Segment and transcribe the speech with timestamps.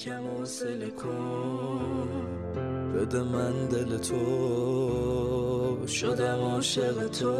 [0.00, 2.08] یکم حوصله کن.
[2.94, 5.86] بده من دل تو.
[5.86, 7.32] شدم عاشق تو.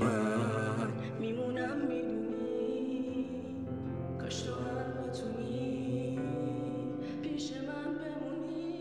[0.00, 3.26] من میمونم می‌دونی
[4.20, 6.18] کاش تو هم بتونی.
[7.22, 8.80] پیش من بمونی.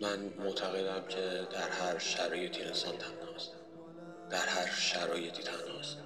[0.00, 3.52] من معتقدم که در هر شرایطی انسان تنهاست.
[4.30, 5.98] در هر شرایطی تنهاست.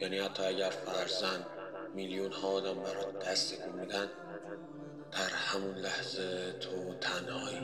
[0.00, 1.46] یعنی حتی اگر فرزن
[1.96, 3.54] میلیون ها آدم برات دست
[5.12, 7.60] در همون لحظه تو تنهایی.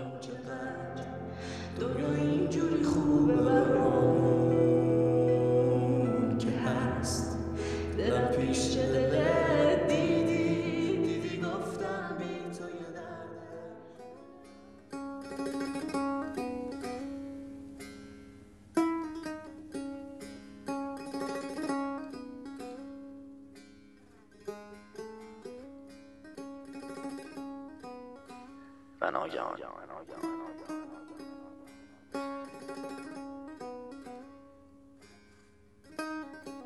[29.03, 29.59] و ناگهان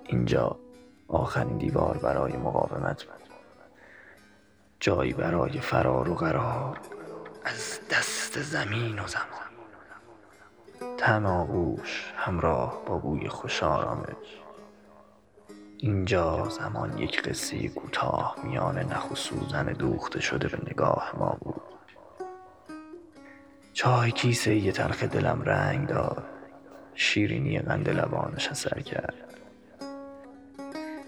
[0.05, 0.59] اینجا
[1.09, 3.05] آخرین دیوار برای مقاومت.
[3.05, 3.13] بود
[4.81, 6.81] جایی برای فرار و قرار.
[7.45, 9.47] از دست زمین و زمان.
[10.97, 14.41] طعم آغوش همراه با بوی خوش آرامش.
[15.79, 21.66] اینجا زمان یک قصه کوتاه میان نخ و سوزن دوخته شده به نگاه ما بود.
[23.77, 26.25] چای کیسه یه تلخ دلم رنگ داد.
[26.95, 29.15] شیرینی قند لبانش اثر کرد.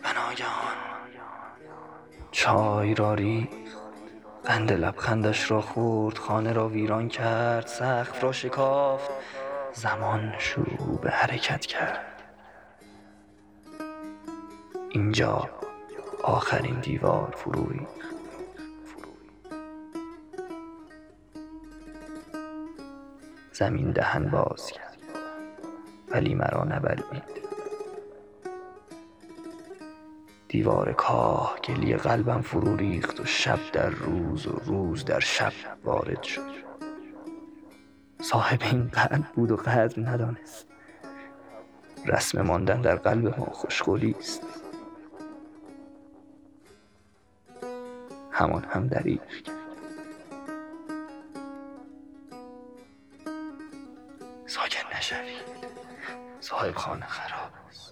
[0.04, 0.76] و ناگهان
[2.30, 3.52] چای را ریخت.
[4.44, 9.10] قند لبخندش را خورد خانه را ویران کرد سقف را شکافت.
[9.72, 12.22] زمان شروع به حرکت کرد.
[14.90, 15.50] اینجا
[16.22, 17.70] آخرین دیوار فرو
[23.58, 24.98] زمین دهن باز کرد.
[26.08, 27.48] ولی مرا نبلعید.
[30.48, 35.52] دیوار کاه گلی قلبم فرو ریخت و شب در روز و روز در شب
[35.84, 36.50] وارد شد.
[38.20, 40.66] صاحب این قلب بود و قدر ندانست.
[42.06, 44.42] رسم ماندن در قلب ما خوشقولی است.
[48.30, 49.57] همان هم دریغ کرد.
[54.96, 55.42] نشوید.
[56.40, 57.50] صاحب خانه خراب.
[57.68, 57.87] است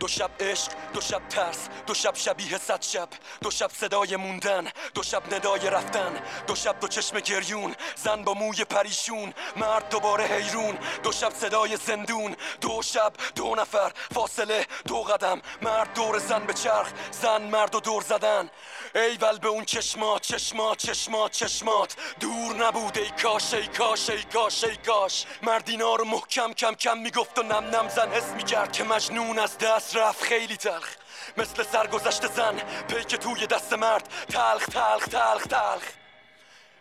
[0.00, 3.08] دو شب عشق دو شب ترس دو شب شبیه صد شب.
[3.42, 6.22] دو شب صدای موندن دو شب ندای رفتن.
[6.46, 9.34] دو شب دو چشم گریون زن با موی پریشون.
[9.56, 10.78] مرد دوباره حیرون.
[11.02, 12.36] دو شب صدای زندون.
[12.60, 13.92] دو شب دو نفر.
[14.14, 15.42] فاصله دو قدم.
[15.62, 18.50] مرد دور زن به چرخ زن مرد و دور زدن.
[18.94, 21.96] ایول به اون چشمات چشمات چشمات چشمات.
[22.20, 25.24] دور نبود ای کاش ای کاش ای کاش ای کاش.
[25.42, 29.38] مرد اینا رو محکم کم کم می‌گفت و نم نم زن حس می‌کرد که مجنون
[29.38, 30.22] از دست رفت.
[30.22, 30.94] خیلی تلخ.
[31.36, 32.56] مثل سرگذشت زن
[32.88, 34.08] پیک توی دست مرد.
[34.28, 35.82] تلخ تلخ تلخ تلخ.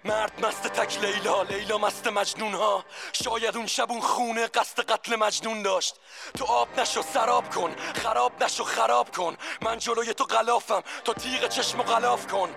[0.07, 5.15] مرد مست تک لیلا لیلا مست مجنون ها شاید اون شب اون خونه قصد قتل
[5.15, 5.95] مجنون داشت.
[6.37, 9.37] تو آب نشو سراب کن خراب نشو خراب کن.
[9.61, 12.55] من جلوی تو غلافم تو تیغ چشم و غلاف کن.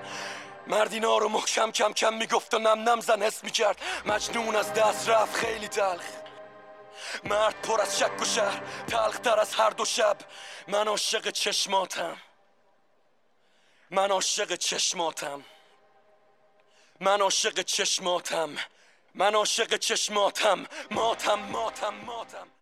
[0.67, 3.81] مرد اینا رو محکم کم کم می‌گفت و نم نم زن حس می‌کرد.
[4.07, 6.05] مجنون از دست رفت خیلی تلخ.
[7.25, 10.17] مرد پر از شک و شهر تلخ تر از هر دو شب.
[10.69, 12.17] من عاشق چشماتم.
[13.91, 15.45] من عاشق چشماتم.
[17.01, 18.57] من عاشق چشماتم.
[19.15, 20.67] من عاشق چشماتم.
[20.91, 22.47] ماتم ماتم ماتم.